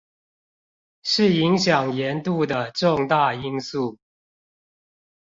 [1.03, 3.99] 是影響鹽度的重大因素